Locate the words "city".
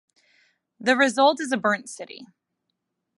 1.87-2.25